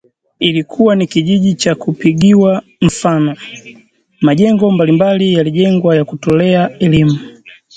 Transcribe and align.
Ilikuwa 0.39 0.95
ni 0.95 1.07
kijiji 1.07 1.53
cha 1.55 1.75
kupigiwa 1.75 2.63
mfano, 2.81 3.37
majengo 4.21 4.71
mbalimbali 4.71 5.33
yalijengwa 5.33 5.95
ya 5.95 6.05
kutolea 6.05 6.77
elimu 6.79 7.17